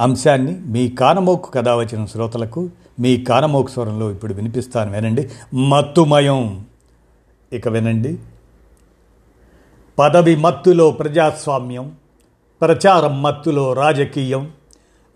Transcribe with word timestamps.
అంశాన్ని 0.00 0.60
మీ 0.60 0.88
కానమోకు 0.88 1.50
కథ 1.50 1.68
వచ్చిన 1.68 2.06
శ్రోతలకు 2.06 2.70
మీ 3.00 3.16
కానమోకు 3.16 3.70
స్వరంలో 3.70 4.10
ఇప్పుడు 4.10 4.34
వినిపిస్తాను 4.34 4.92
వినండి. 4.92 5.30
మత్తుమయం. 5.54 6.66
ఇక 7.52 7.68
వినండి. 7.68 8.18
పదవి 9.98 10.36
మత్తులో 10.36 10.90
ప్రజాస్వామ్యం 10.90 11.92
ప్రచారం 12.60 13.22
మత్తులో 13.22 13.72
రాజకీయం 13.72 14.50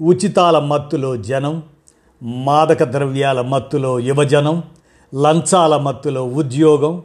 ఉచితాల 0.02 0.58
మత్తులో 0.58 1.16
జనం 1.16 1.62
మాదక 2.22 2.82
ద్రవ్యాల 2.84 3.40
మత్తులో 3.40 4.00
యువజనం 4.00 4.62
లంచాల 5.22 5.76
మత్తులో 5.76 6.26
ఉద్యోగం 6.26 7.02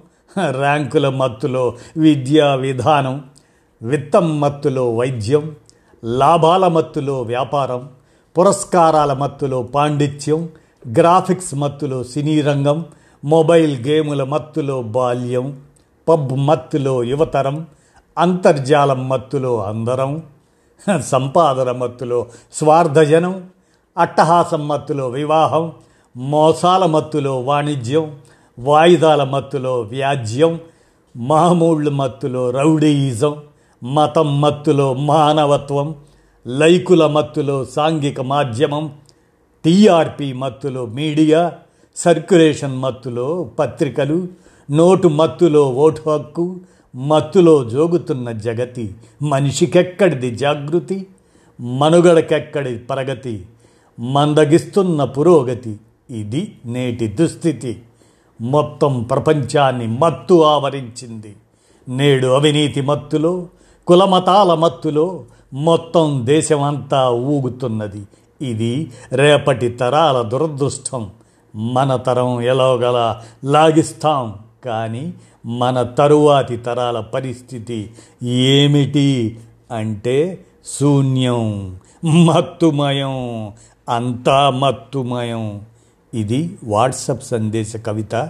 ర్యాంకుల 0.49 1.09
మత్తులో 1.09 1.75
విద్యా 1.97 2.53
విధానం 2.53 3.25
విత్తం 3.81 4.39
మత్తులో 4.39 4.95
వైద్యం 4.95 5.55
లాభాల 6.03 6.67
మత్తులో 6.67 7.21
వ్యాపారం 7.21 7.81
పురస్కారాల 8.35 9.13
మత్తులో 9.13 9.63
పాండిత్యం 9.63 10.41
గ్రాఫిక్స్ 10.85 11.55
మత్తులో 11.55 12.03
సినీ 12.03 12.41
రంగం 12.41 12.85
మొబైల్ 13.23 13.87
గేముల 13.87 14.23
మత్తులో 14.23 14.81
బాల్యం 14.81 15.47
పబ్ 16.07 16.33
మత్తులో 16.45 17.03
యువతరం 17.03 17.57
అంతర్జాలం 18.17 19.09
మత్తులో 19.09 19.53
అందరం 19.61 20.11
సంపాదన 21.07 21.71
మత్తులో 21.71 22.19
స్వార్థజనం 22.53 23.35
అట్టహాసం 23.97 24.67
మత్తులో 24.67 25.07
వివాహం 25.09 25.65
మోసాల 26.15 26.85
మత్తులో 26.85 27.41
వాణిజ్యం 27.41 28.05
వాయిదాల 28.57 29.23
మత్తులో 29.23 29.81
వ్యాజ్యం 29.81 30.53
మామూళ్ళ 31.15 31.89
మత్తులో 31.89 32.49
రౌడీయిజం 32.49 33.33
మతం 33.83 34.41
మత్తులో 34.41 34.93
మానవత్వం 34.93 35.95
లైకుల 36.47 37.07
మత్తులో 37.07 37.65
సాంఘిక 37.65 38.21
మాధ్యమం 38.21 38.91
టీఆర్పీ 39.65 40.33
మత్తులో 40.33 40.85
మీడియా 40.85 41.53
సర్క్యులేషన్ 41.95 42.77
మత్తులో 42.77 43.49
పత్రికలు 43.59 44.27
నోటు 44.71 45.07
మత్తులో 45.07 45.71
ఓటు 45.71 46.09
హక్కు 46.09 46.59
మత్తులో 46.95 47.63
జోగుతున్న 47.63 48.31
జగతి 48.31 48.93
మనిషికెక్కడిది 49.21 50.35
జాగృతి 50.35 51.07
మనుగడకెక్కడి 51.61 52.77
ప్రగతి 52.77 53.45
మందగిస్తున్న 53.99 55.03
పురోగతి 55.03 55.77
ఇది 56.09 56.55
నేటి 56.65 57.07
దుస్థితి. 57.07 57.81
మొత్తం 58.41 59.03
ప్రపంచాన్ని 59.03 59.87
మత్తు 59.87 60.43
ఆవరించింది 60.43 61.35
నేడు 61.89 62.27
అవినీతి 62.27 62.81
మత్తులో 62.81 63.47
కులమతాల 63.87 64.53
మత్తులో 64.53 65.23
మొత్తం 65.53 66.21
దేశమంతా 66.25 67.09
ఊగుతున్నది. 67.09 68.03
ఇది 68.41 68.91
రేపటి 69.11 69.69
తరాల 69.69 70.21
దురదృష్టం. 70.21 71.09
మన 71.55 71.95
తరం 71.95 72.41
ఎలాగల 72.41 73.15
లాగిస్తాం. 73.45 74.33
కానీ 74.65 75.13
మన 75.45 75.81
తరువాతి 75.83 76.57
తరాల 76.57 76.99
పరిస్థితి 76.99 77.91
ఏమిటి 78.23 79.39
అంటే 79.71 80.45
శూన్యం 80.79 81.75
మత్తుమయం 82.05 83.51
అంతా 83.89 84.49
మత్తుమయం. 84.49 85.61
ఇది 86.13 86.57
వాట్సప్ 86.63 87.23
సందేశ 87.23 87.77
కవిత. 87.77 88.29